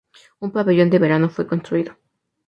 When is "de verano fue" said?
0.89-1.45